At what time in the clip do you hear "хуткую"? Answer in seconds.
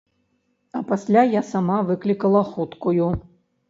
2.53-3.17